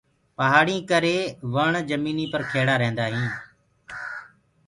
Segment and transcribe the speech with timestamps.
[0.37, 1.17] پهآڙينٚ ڪري
[1.53, 3.25] وڻ جميٚنيٚ پر کيڙو رهيندو هي۔